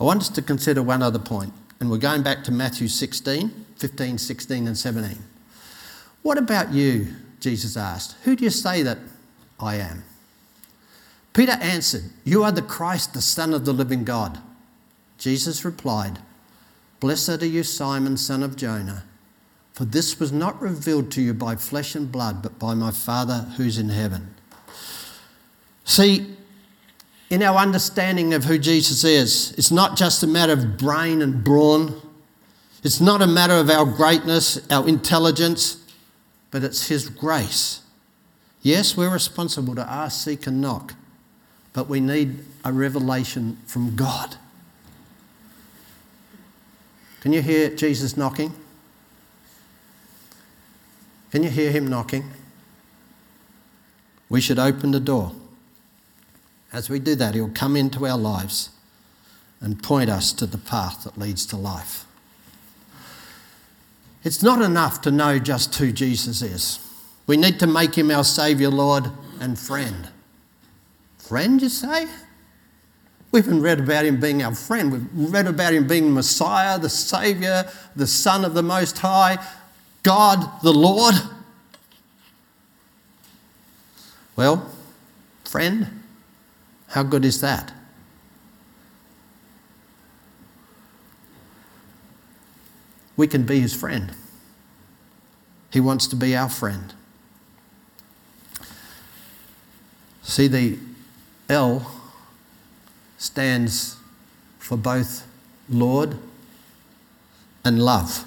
[0.00, 3.66] I want us to consider one other point, and we're going back to Matthew 16,
[3.76, 5.18] 15, 16, and 17.
[6.22, 7.08] What about you?
[7.40, 8.16] Jesus asked.
[8.24, 8.98] Who do you say that
[9.58, 10.04] I am?
[11.32, 14.38] Peter answered, You are the Christ, the Son of the living God.
[15.18, 16.18] Jesus replied,
[17.00, 19.04] Blessed are you, Simon, son of Jonah,
[19.72, 23.46] for this was not revealed to you by flesh and blood, but by my Father
[23.56, 24.34] who's in heaven.
[25.88, 26.36] See,
[27.30, 31.42] in our understanding of who Jesus is, it's not just a matter of brain and
[31.42, 31.98] brawn.
[32.84, 35.82] It's not a matter of our greatness, our intelligence,
[36.50, 37.80] but it's His grace.
[38.60, 40.92] Yes, we're responsible to ask, seek, and knock,
[41.72, 44.36] but we need a revelation from God.
[47.22, 48.52] Can you hear Jesus knocking?
[51.30, 52.30] Can you hear Him knocking?
[54.28, 55.32] We should open the door.
[56.72, 58.70] As we do that, He'll come into our lives
[59.60, 62.04] and point us to the path that leads to life.
[64.24, 66.80] It's not enough to know just who Jesus is.
[67.26, 70.08] We need to make Him our Saviour, Lord, and friend.
[71.18, 72.06] Friend, you say?
[73.30, 74.92] We've been read about Him being our friend.
[74.92, 79.38] We've read about Him being Messiah, the Saviour, the Son of the Most High,
[80.02, 81.14] God, the Lord.
[84.36, 84.70] Well,
[85.44, 85.97] friend,
[86.88, 87.72] how good is that?
[93.16, 94.14] We can be his friend.
[95.72, 96.94] He wants to be our friend.
[100.22, 100.78] See, the
[101.48, 102.00] L
[103.16, 103.96] stands
[104.58, 105.26] for both
[105.68, 106.16] Lord,
[107.64, 108.24] and love.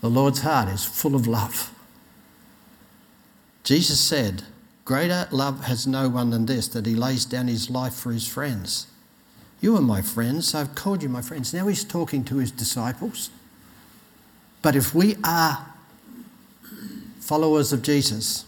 [0.00, 1.72] The Lord's heart is full of love.
[3.64, 4.44] Jesus said,
[4.84, 8.26] Greater love has no one than this, that he lays down his life for his
[8.26, 8.88] friends.
[9.60, 11.54] You are my friends, I've called you my friends.
[11.54, 13.30] Now he's talking to his disciples.
[14.60, 15.66] But if we are
[17.20, 18.44] followers of Jesus,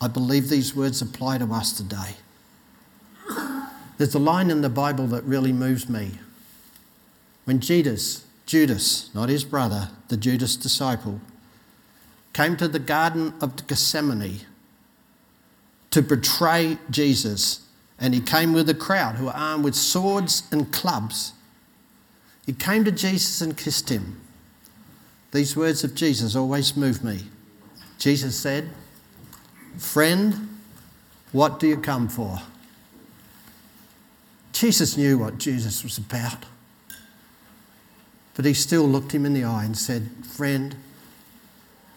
[0.00, 2.14] I believe these words apply to us today.
[3.98, 6.12] There's a line in the Bible that really moves me.
[7.44, 11.20] When Judas, Judas, not his brother, the Judas disciple,
[12.32, 14.40] came to the Garden of Gethsemane
[15.94, 17.60] to betray Jesus,
[18.00, 21.34] and he came with a crowd who were armed with swords and clubs.
[22.44, 24.20] He came to Jesus and kissed him.
[25.30, 27.20] These words of Jesus always move me.
[28.00, 28.70] Jesus said,
[29.78, 30.58] Friend,
[31.30, 32.40] what do you come for?
[34.52, 36.44] Jesus knew what Jesus was about.
[38.34, 40.74] But he still looked him in the eye and said, Friend,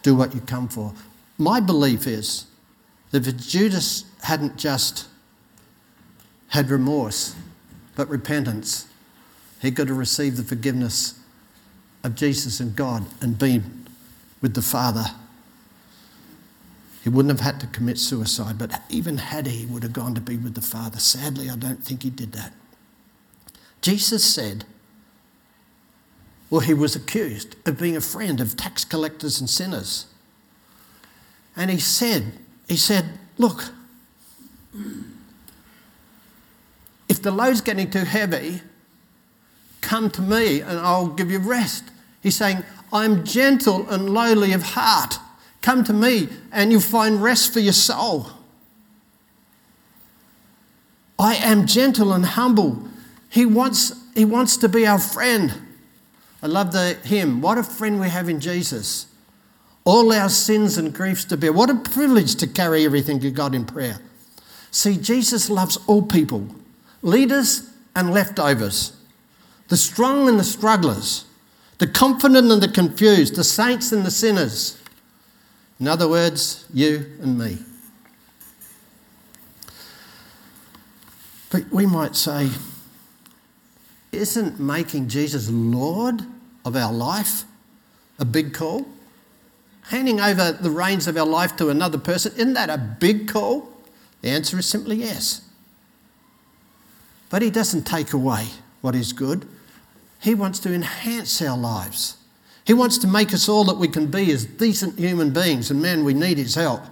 [0.04, 0.94] do what you come for.
[1.36, 2.47] My belief is
[3.10, 5.06] that if Judas hadn't just
[6.48, 7.34] had remorse,
[7.96, 8.86] but repentance,
[9.60, 11.18] he could have received the forgiveness
[12.04, 13.86] of Jesus and God and been
[14.40, 15.06] with the Father.
[17.02, 20.14] He wouldn't have had to commit suicide, but even had he, he would have gone
[20.14, 20.98] to be with the Father.
[20.98, 22.52] Sadly, I don't think he did that.
[23.80, 24.64] Jesus said,
[26.50, 30.06] well, he was accused of being a friend of tax collectors and sinners.
[31.56, 33.04] And he said, he said,
[33.38, 33.70] look,
[37.08, 38.60] if the load's getting too heavy,
[39.80, 41.84] come to me and I'll give you rest.
[42.22, 45.18] He's saying, I'm gentle and lowly of heart.
[45.62, 48.30] Come to me and you'll find rest for your soul.
[51.18, 52.88] I am gentle and humble.
[53.28, 55.54] He wants, he wants to be our friend.
[56.42, 57.40] I love the hymn.
[57.40, 59.06] What a friend we have in Jesus.
[59.88, 61.50] All our sins and griefs to bear.
[61.50, 63.98] What a privilege to carry everything to God in prayer.
[64.70, 66.46] See, Jesus loves all people,
[67.00, 68.94] leaders and leftovers,
[69.68, 71.24] the strong and the strugglers,
[71.78, 74.78] the confident and the confused, the saints and the sinners.
[75.80, 77.56] In other words, you and me.
[81.48, 82.50] But we might say,
[84.12, 86.26] isn't making Jesus Lord
[86.66, 87.44] of our life
[88.18, 88.86] a big call?
[89.88, 93.72] Handing over the reins of our life to another person, isn't that a big call?
[94.20, 95.42] The answer is simply yes.
[97.30, 98.48] But He doesn't take away
[98.82, 99.46] what is good,
[100.20, 102.16] He wants to enhance our lives.
[102.64, 105.80] He wants to make us all that we can be as decent human beings, and
[105.80, 106.82] man, we need His help.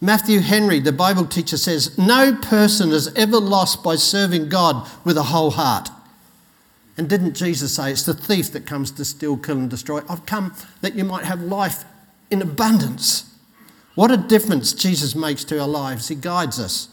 [0.00, 5.18] Matthew Henry, the Bible teacher, says, No person is ever lost by serving God with
[5.18, 5.90] a whole heart.
[7.00, 10.02] And didn't Jesus say, It's the thief that comes to steal, kill, and destroy?
[10.06, 11.86] I've come that you might have life
[12.30, 13.34] in abundance.
[13.94, 16.08] What a difference Jesus makes to our lives.
[16.08, 16.88] He guides us.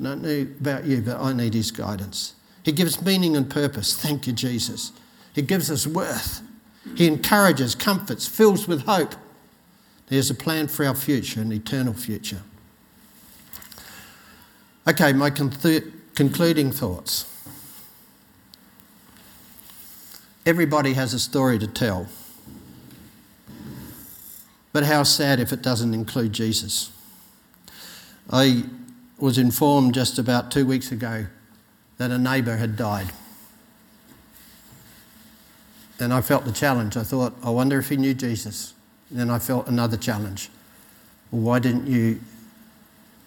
[0.00, 2.34] I don't know about you, but I need his guidance.
[2.64, 3.96] He gives meaning and purpose.
[3.96, 4.90] Thank you, Jesus.
[5.32, 6.42] He gives us worth.
[6.96, 9.14] He encourages, comforts, fills with hope.
[10.08, 12.42] There's a plan for our future, an eternal future.
[14.88, 17.28] Okay, my concluding thoughts.
[20.44, 22.08] Everybody has a story to tell.
[24.72, 26.90] But how sad if it doesn't include Jesus.
[28.30, 28.64] I
[29.18, 31.26] was informed just about two weeks ago
[31.98, 33.12] that a neighbour had died.
[36.00, 36.96] And I felt the challenge.
[36.96, 38.74] I thought, I wonder if he knew Jesus.
[39.10, 40.48] And then I felt another challenge.
[41.30, 42.20] Well, why didn't you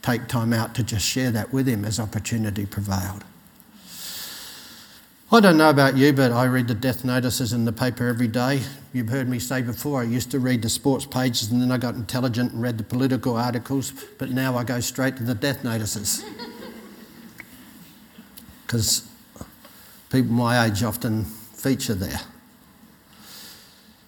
[0.06, 3.24] take time out to just share that with him as opportunity prevailed.
[5.32, 8.28] I don't know about you, but I read the death notices in the paper every
[8.28, 8.62] day.
[8.94, 11.78] You've heard me say before, I used to read the sports pages and then I
[11.78, 15.64] got intelligent and read the political articles, but now I go straight to the death
[15.64, 16.24] notices.
[18.66, 19.08] Because
[20.10, 22.20] people my age often feature there.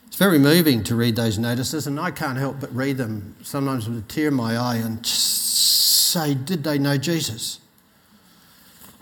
[0.08, 3.88] It's very moving to read those notices, and I can't help but read them sometimes
[3.88, 7.60] with a tear in my eye and say, did they know Jesus?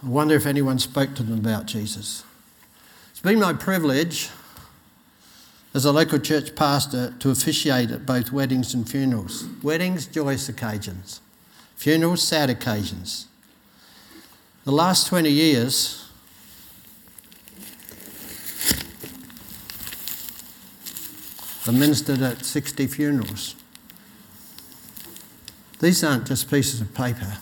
[0.06, 2.24] I wonder if anyone spoke to them about Jesus.
[3.10, 4.30] It's been my privilege
[5.74, 9.48] as a local church pastor to officiate at both weddings and funerals.
[9.64, 11.22] Weddings, joyous occasions.
[11.76, 13.28] Funerals, sad occasions.
[14.64, 16.08] The last 20 years,
[21.66, 23.56] I ministered at 60 funerals.
[25.80, 27.38] These aren't just pieces of paper,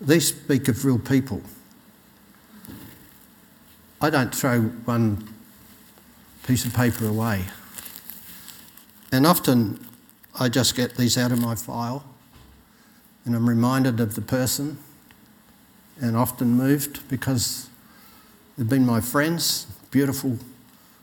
[0.00, 1.42] these speak of real people.
[4.00, 5.26] I don't throw one
[6.46, 7.44] piece of paper away.
[9.10, 9.86] And often
[10.38, 12.04] I just get these out of my file
[13.24, 14.78] and I'm reminded of the person
[16.00, 17.68] and often moved because
[18.56, 20.38] they've been my friends, beautiful,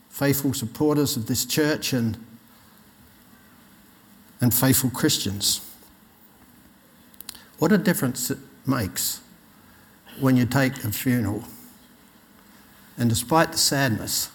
[0.08, 2.16] faithful supporters of this church and,
[4.40, 5.60] and faithful Christians.
[7.58, 8.30] What a difference
[8.66, 9.20] makes
[10.20, 11.44] when you take a funeral.
[12.96, 14.30] And despite the sadness,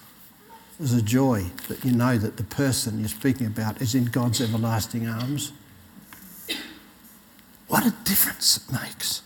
[0.77, 4.41] there's a joy that you know that the person you're speaking about is in God's
[4.41, 5.51] everlasting arms.
[7.67, 9.21] What a difference it makes.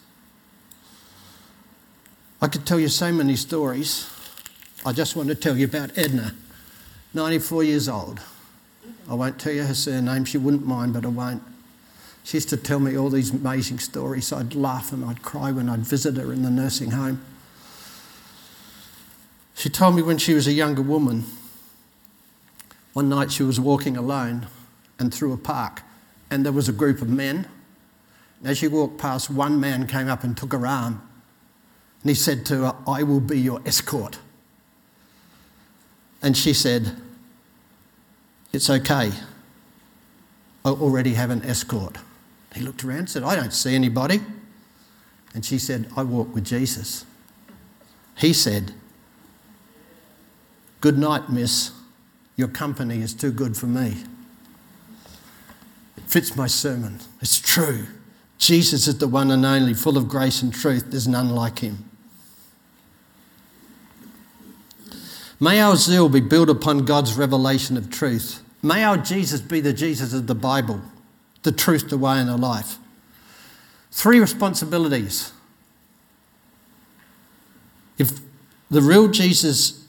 [2.42, 4.10] I could tell you so many stories.
[4.86, 6.34] I just want to tell you about Edna,
[7.14, 8.20] 94 years old.
[9.10, 11.42] I won't tell you her surname, she wouldn't mind, but I won't.
[12.24, 14.32] She used to tell me all these amazing stories.
[14.32, 17.22] I'd laugh and I'd cry when I'd visit her in the nursing home.
[19.56, 21.26] She told me when she was a younger woman,
[22.94, 24.48] one night she was walking alone
[25.00, 25.82] and through a park,
[26.32, 27.48] and there was a group of men.
[28.44, 31.02] As she walked past, one man came up and took her arm,
[32.02, 34.20] and he said to her, I will be your escort.
[36.22, 36.96] And she said,
[38.54, 39.12] It's okay.
[40.66, 41.98] I already have an escort.
[42.54, 44.22] He looked around and said, I don't see anybody.
[45.34, 47.06] And she said, I walk with Jesus.
[48.18, 48.74] He said,
[50.82, 51.72] Good night, miss.
[52.36, 54.04] Your company is too good for me.
[55.96, 57.00] It fits my sermon.
[57.22, 57.86] It's true.
[58.38, 60.88] Jesus is the one and only, full of grace and truth.
[60.90, 61.90] There's none like him.
[65.40, 68.42] May our zeal be built upon God's revelation of truth.
[68.62, 70.82] May our Jesus be the Jesus of the Bible,
[71.44, 72.78] the truth, the way, and the life.
[73.92, 75.32] Three responsibilities.
[77.98, 78.20] If
[78.72, 79.86] the real Jesus,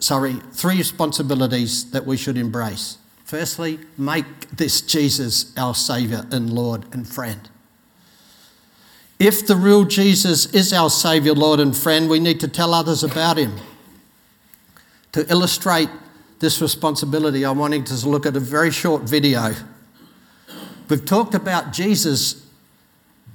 [0.00, 2.98] sorry, three responsibilities that we should embrace.
[3.24, 7.48] Firstly, make this Jesus our Saviour and Lord and friend.
[9.18, 13.04] If the real Jesus is our Saviour, Lord, and friend, we need to tell others
[13.04, 13.56] about him.
[15.12, 15.88] To illustrate
[16.40, 19.54] this responsibility, I'm wanting to look at a very short video.
[20.92, 22.46] We've talked about Jesus,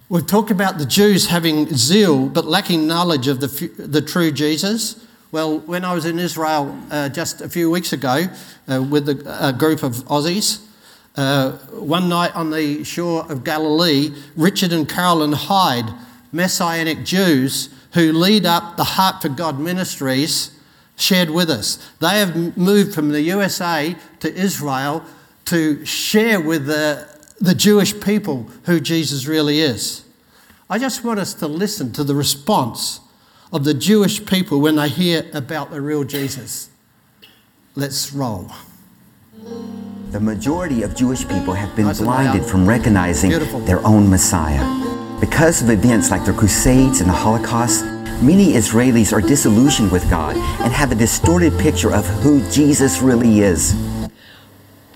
[0.10, 3.48] we've talked about the Jews having zeal but lacking knowledge of the,
[3.80, 5.04] the true Jesus.
[5.32, 8.28] Well, when I was in Israel uh, just a few weeks ago
[8.72, 10.64] uh, with a, a, group of Aussies,
[11.16, 15.92] uh, one night on the shore of Galilee, Richard and Carolyn Hyde,
[16.32, 20.52] Messianic Jews who lead up the Heart for God ministries,
[20.96, 21.80] shared with us.
[22.02, 25.04] They have moved from the USA to Israel
[25.46, 30.06] to share with the, the Jewish people who Jesus really is.
[30.70, 33.00] I just want us to listen to the response
[33.54, 36.70] of the Jewish people when they hear about the real Jesus.
[37.76, 38.52] Let's roll.
[40.12, 43.60] The majority of Jewish people have been blinded from recognizing Beautiful.
[43.62, 44.66] their own Messiah.
[45.20, 47.86] Because of events like the Crusades and the Holocaust,
[48.22, 53.42] Many Israelis are disillusioned with God and have a distorted picture of who Jesus really
[53.42, 53.76] is.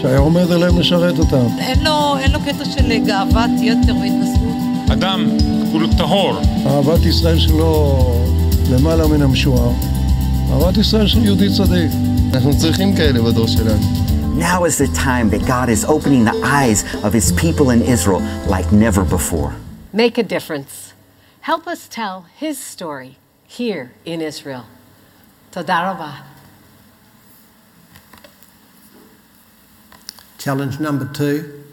[0.00, 1.46] שהיה עומד עליהם לשרת אותם.
[1.58, 4.92] אין לו, אין לו קטע של גאוות יתר והתנשאות.
[4.92, 5.26] אדם
[5.72, 6.40] כולו טהור.
[6.66, 7.98] אהבת ישראל שלו
[8.70, 9.70] למעלה מן המשוער.
[10.50, 11.90] אהבת ישראל של יהודי צדיק.
[12.34, 14.02] אנחנו צריכים כאלה בדור שלנו.
[14.38, 18.22] Now is the time that God is opening the eyes of His people in Israel
[18.46, 19.52] like never before.
[19.92, 20.94] Make a difference.
[21.42, 23.12] Help us tell His story
[23.46, 24.64] here in Israel.
[25.54, 26.12] Todarova.
[30.37, 31.63] Challenge number two.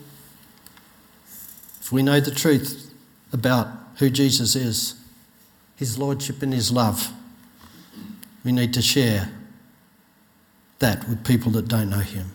[1.80, 2.92] If we know the truth
[3.32, 4.94] about who Jesus is,
[5.76, 7.12] his lordship and his love,
[8.44, 9.30] we need to share
[10.78, 12.32] that with people that don't know him.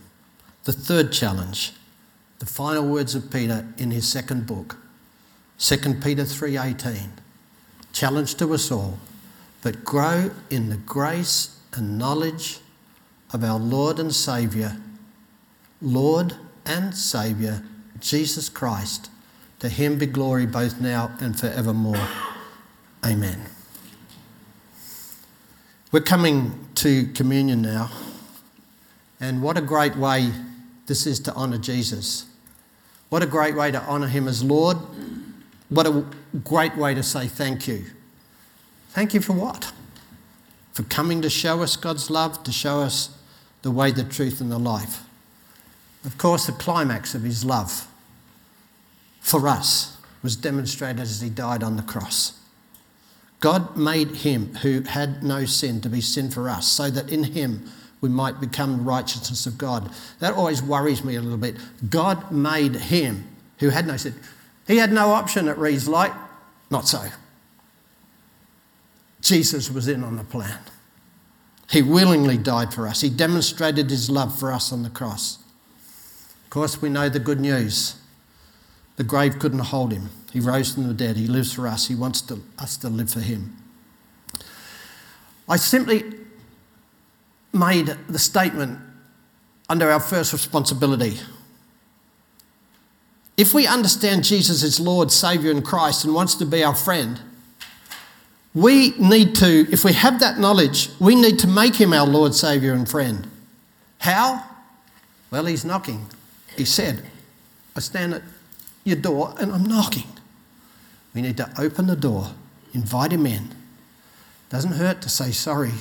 [0.64, 1.74] The third challenge,
[2.40, 4.78] the final words of Peter in his second book,
[5.58, 7.12] 2 Peter 3:18.
[7.92, 9.00] Challenge to us all
[9.62, 12.60] but grow in the grace and knowledge
[13.34, 14.78] of our Lord and Saviour,
[15.82, 17.64] Lord and Saviour,
[18.00, 19.10] Jesus Christ.
[19.60, 22.08] To him be glory both now and forevermore.
[23.06, 23.46] Amen.
[25.92, 27.90] We're coming to communion now,
[29.20, 30.32] and what a great way
[30.86, 32.26] this is to honour Jesus.
[33.10, 34.78] What a great way to honour him as Lord.
[35.70, 36.06] What a
[36.44, 37.86] great way to say thank you.
[38.90, 39.72] Thank you for what?
[40.74, 43.18] For coming to show us God's love, to show us
[43.62, 45.04] the way, the truth, and the life.
[46.06, 47.88] Of course, the climax of his love
[49.20, 52.40] for us was demonstrated as he died on the cross.
[53.40, 57.24] God made him who had no sin to be sin for us, so that in
[57.24, 57.70] him
[58.02, 59.92] we might become the righteousness of God.
[60.20, 61.58] That always worries me a little bit.
[61.90, 63.28] God made him
[63.60, 64.16] who had no sin.
[64.68, 66.14] He had no option it reads like.
[66.70, 67.04] Not so.
[69.22, 70.60] Jesus was in on the plan.
[71.70, 73.02] He willingly died for us.
[73.02, 75.40] He demonstrated his love for us on the cross.
[76.50, 77.94] Of course, we know the good news.
[78.96, 80.10] The grave couldn't hold him.
[80.34, 81.16] He rose from the dead.
[81.16, 81.88] He lives for us.
[81.88, 83.56] He wants to, us to live for him.
[85.48, 86.06] I simply
[87.54, 88.80] made the statement
[89.70, 91.20] under our first responsibility.
[93.38, 97.20] If we understand Jesus as Lord, Saviour, and Christ and wants to be our friend,
[98.56, 102.34] we need to, if we have that knowledge, we need to make him our Lord,
[102.34, 103.28] Saviour, and friend.
[104.00, 104.44] How?
[105.30, 106.08] Well, he's knocking.
[106.60, 107.04] He said,
[107.74, 108.22] I stand at
[108.84, 110.10] your door and I'm knocking.
[111.14, 112.32] We need to open the door,
[112.74, 113.56] invite him in.
[114.50, 115.72] Doesn't hurt to say sorry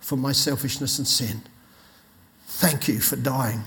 [0.00, 1.42] for my selfishness and sin.
[2.46, 3.62] Thank you for dying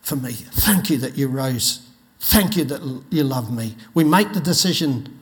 [0.00, 0.32] for me.
[0.32, 1.86] Thank you that you rose.
[2.20, 3.76] Thank you that you love me.
[3.92, 5.18] We make the decision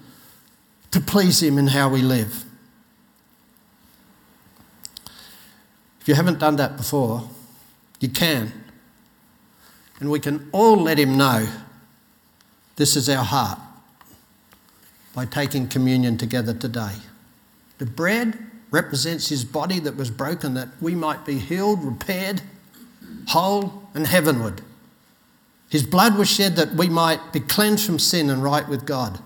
[0.93, 2.45] to please Him in how we live.
[6.01, 7.29] If you haven't done that before,
[7.99, 8.64] you can.
[10.01, 11.47] And we can all let Him know
[12.77, 13.59] this is our heart
[15.15, 16.95] by taking communion together today.
[17.79, 18.39] The bread
[18.71, 22.43] represents his body that was broken that we might be healed, repaired,
[23.29, 24.63] whole, and heavenward.
[25.69, 29.21] His blood was shed that we might be cleansed from sin and right with God.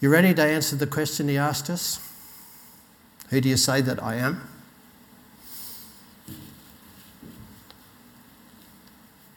[0.00, 2.00] You ready to answer the question he asked us?
[3.28, 4.49] Who do you say that I am?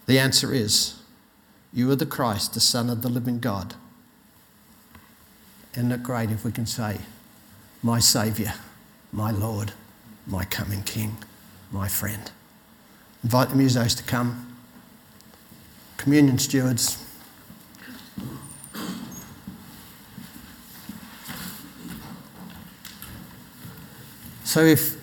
[0.05, 1.01] The answer is
[1.71, 3.75] You are the Christ, the Son of the living God.
[5.73, 6.99] Isn't it great if we can say,
[7.81, 8.53] my Saviour,
[9.11, 9.73] my Lord,
[10.27, 11.17] my coming King,
[11.71, 12.31] my friend.
[13.23, 14.55] Invite the musos to come.
[15.97, 17.03] Communion stewards.
[24.43, 24.97] So if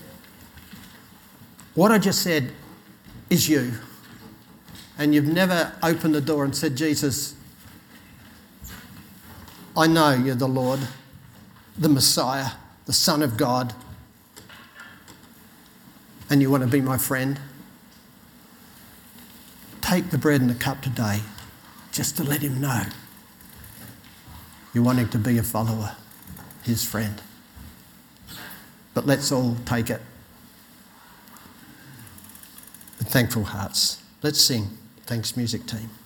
[1.75, 2.53] what I just said
[3.31, 3.73] is you,
[5.01, 7.35] and you've never opened the door and said, Jesus,
[9.75, 10.81] I know you're the Lord,
[11.79, 12.51] the Messiah,
[12.85, 13.73] the Son of God,
[16.29, 17.41] and you want to be my friend,
[19.81, 21.21] take the bread and the cup today
[21.93, 22.83] just to let him know
[24.75, 25.97] you want him to be a follower,
[26.63, 27.23] his friend.
[28.93, 30.03] But let's all take it
[32.99, 34.03] with thankful hearts.
[34.23, 34.77] Let's sing.
[35.11, 36.00] Thanks, music team.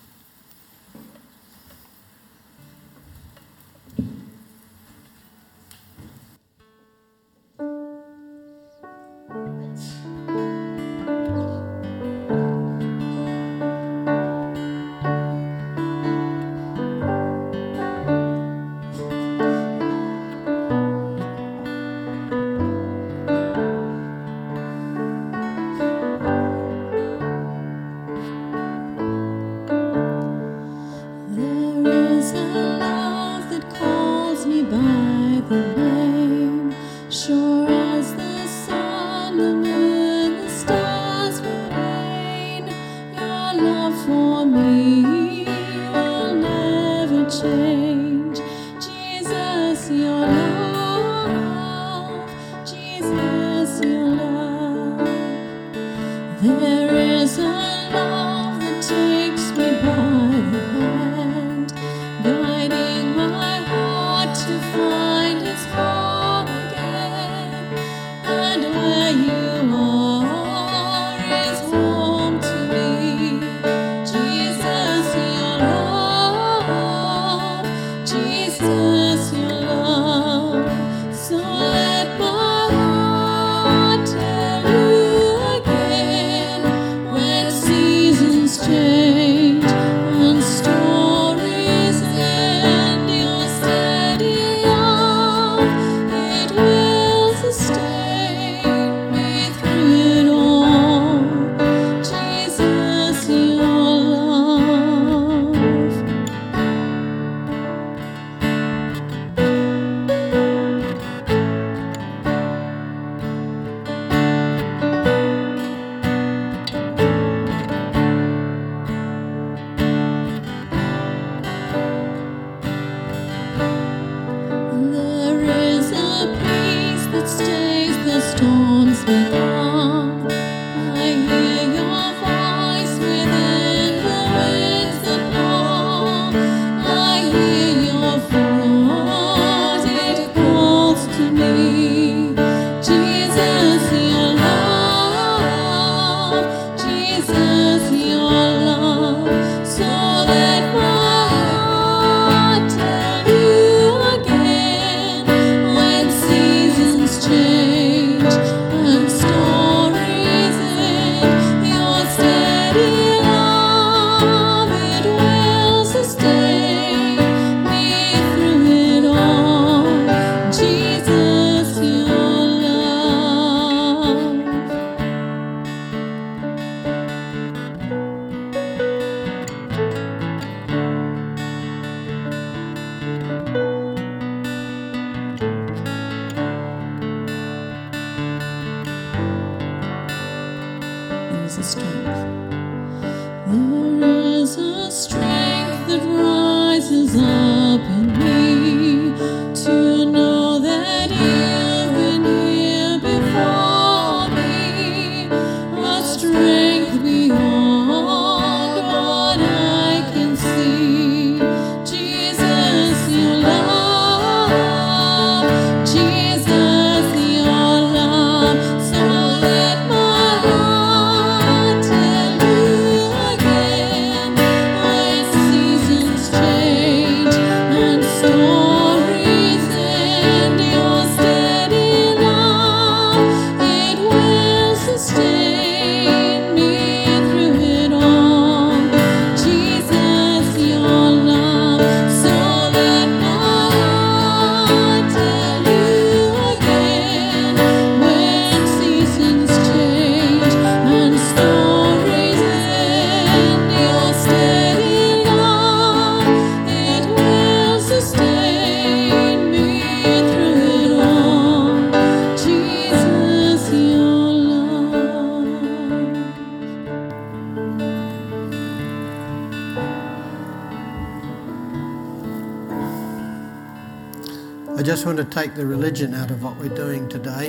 [275.55, 277.47] The religion out of what we're doing today.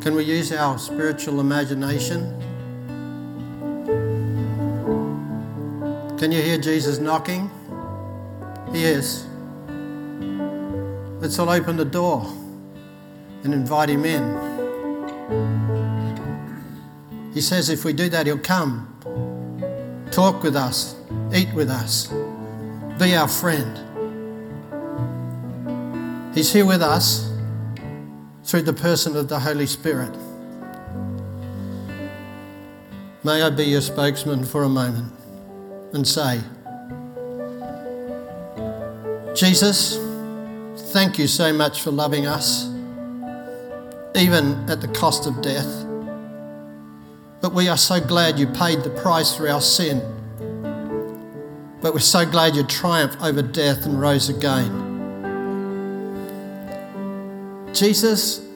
[0.00, 2.40] Can we use our spiritual imagination?
[6.18, 7.50] Can you hear Jesus knocking?
[8.72, 9.26] He is.
[11.20, 12.24] Let's all open the door
[13.42, 14.52] and invite him in.
[17.34, 18.86] He says if we do that, he'll come,
[20.12, 20.94] talk with us,
[21.34, 22.06] eat with us,
[23.00, 23.91] be our friend.
[26.34, 27.30] He's here with us
[28.44, 30.16] through the person of the Holy Spirit.
[33.22, 35.12] May I be your spokesman for a moment
[35.92, 36.40] and say,
[39.34, 39.98] Jesus,
[40.92, 42.64] thank you so much for loving us,
[44.16, 45.86] even at the cost of death.
[47.42, 50.00] But we are so glad you paid the price for our sin.
[51.82, 54.81] But we're so glad you triumphed over death and rose again.
[57.72, 58.46] Jesus,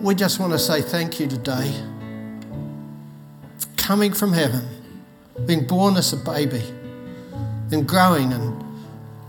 [0.00, 1.70] we just want to say thank you today
[3.58, 4.66] for coming from heaven,
[5.46, 6.62] being born as a baby,
[7.70, 8.64] and growing, and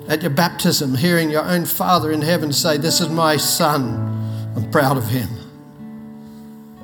[0.10, 4.72] at your baptism, hearing your own Father in heaven say, This is my Son, I'm
[4.72, 5.30] proud of him.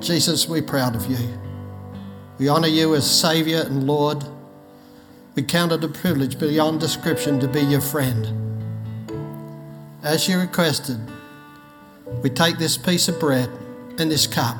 [0.00, 1.18] Jesus, we're proud of you.
[2.38, 4.22] We honour you as Saviour and Lord.
[5.34, 8.36] We count it a privilege beyond description to be your friend.
[10.02, 10.98] As you requested,
[12.22, 13.48] we take this piece of bread
[13.98, 14.56] and this cup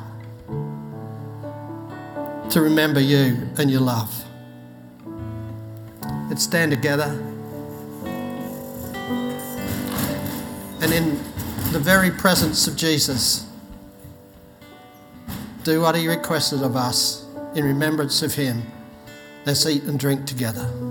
[2.49, 4.25] to remember you and your love.
[6.29, 7.09] Let's stand together.
[10.81, 11.17] And in
[11.71, 13.47] the very presence of Jesus,
[15.63, 17.25] do what he requested of us
[17.55, 18.63] in remembrance of him.
[19.45, 20.90] Let's eat and drink together.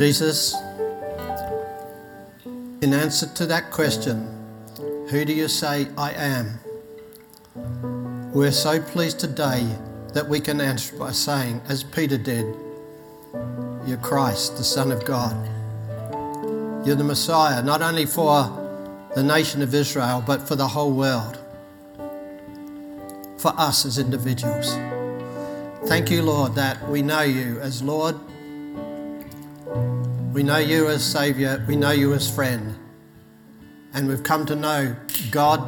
[0.00, 0.54] Jesus,
[2.80, 4.26] in answer to that question,
[5.10, 6.58] who do you say I am?
[8.32, 9.68] We're so pleased today
[10.14, 12.46] that we can answer by saying, as Peter did,
[13.86, 15.36] You're Christ, the Son of God.
[16.86, 18.44] You're the Messiah, not only for
[19.14, 21.36] the nation of Israel, but for the whole world,
[23.36, 24.72] for us as individuals.
[25.84, 28.16] Thank you, Lord, that we know you as Lord.
[30.40, 31.62] We know you as Saviour.
[31.68, 32.74] We know you as friend.
[33.92, 34.96] And we've come to know
[35.30, 35.60] God,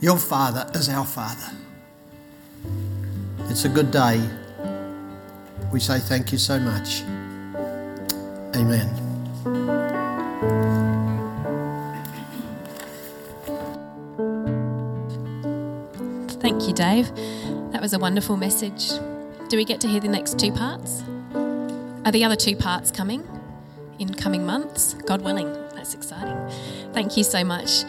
[0.00, 1.50] your Father, is our Father.
[3.50, 4.26] It's a good day.
[5.74, 7.02] We say thank you so much.
[8.56, 8.88] Amen.
[16.40, 17.14] Thank you, Dave.
[17.72, 18.88] That was a wonderful message.
[19.50, 21.04] Do we get to hear the next two parts?
[22.04, 23.26] Are the other two parts coming?
[23.98, 25.52] in coming months, God willing.
[25.74, 26.36] That's exciting.
[26.92, 27.84] Thank you so much.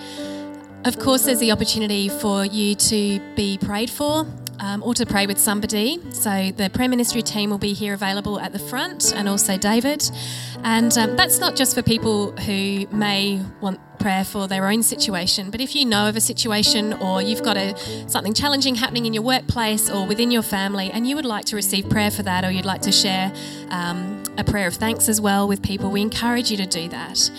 [0.84, 4.26] Of course, there's the opportunity for you to be prayed for
[4.60, 6.00] um, or to pray with somebody.
[6.12, 10.10] So the prayer ministry team will be here available at the front and also David.
[10.64, 15.50] And um, that's not just for people who may want prayer for their own situation,
[15.50, 17.76] but if you know of a situation or you've got a,
[18.08, 21.56] something challenging happening in your workplace or within your family and you would like to
[21.56, 23.34] receive prayer for that or you'd like to share
[23.70, 27.32] um, a prayer of thanks as well with people, we encourage you to do that.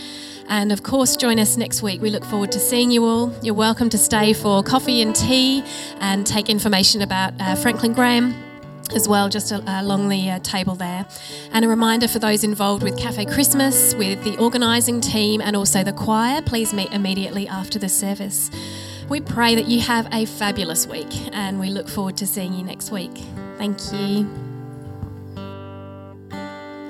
[0.49, 2.01] And of course, join us next week.
[2.01, 3.33] We look forward to seeing you all.
[3.43, 5.65] You're welcome to stay for coffee and tea
[6.01, 8.35] and take information about uh, Franklin Graham
[8.95, 11.07] as well, just along the uh, table there.
[11.53, 15.83] And a reminder for those involved with Cafe Christmas, with the organising team, and also
[15.83, 18.51] the choir, please meet immediately after the service.
[19.09, 22.65] We pray that you have a fabulous week and we look forward to seeing you
[22.65, 23.13] next week.
[23.57, 24.46] Thank you.